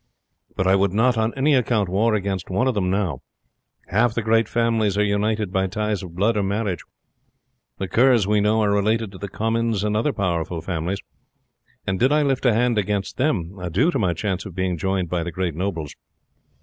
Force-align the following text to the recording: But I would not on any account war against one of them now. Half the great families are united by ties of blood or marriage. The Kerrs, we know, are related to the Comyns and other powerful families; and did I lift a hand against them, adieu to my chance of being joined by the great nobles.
But 0.55 0.65
I 0.65 0.75
would 0.75 0.93
not 0.93 1.15
on 1.15 1.31
any 1.35 1.53
account 1.53 1.87
war 1.87 2.15
against 2.15 2.49
one 2.49 2.67
of 2.67 2.73
them 2.73 2.89
now. 2.89 3.21
Half 3.89 4.15
the 4.15 4.23
great 4.23 4.49
families 4.49 4.97
are 4.97 5.03
united 5.03 5.53
by 5.53 5.67
ties 5.67 6.01
of 6.01 6.15
blood 6.15 6.35
or 6.35 6.41
marriage. 6.41 6.79
The 7.77 7.87
Kerrs, 7.87 8.25
we 8.25 8.41
know, 8.41 8.63
are 8.63 8.71
related 8.73 9.11
to 9.11 9.19
the 9.19 9.29
Comyns 9.29 9.83
and 9.83 9.95
other 9.95 10.11
powerful 10.11 10.59
families; 10.59 11.01
and 11.85 11.99
did 11.99 12.11
I 12.11 12.23
lift 12.23 12.47
a 12.47 12.53
hand 12.55 12.79
against 12.79 13.17
them, 13.17 13.59
adieu 13.59 13.91
to 13.91 13.99
my 13.99 14.15
chance 14.15 14.43
of 14.43 14.55
being 14.55 14.75
joined 14.75 15.07
by 15.07 15.21
the 15.21 15.31
great 15.31 15.53
nobles. 15.53 15.93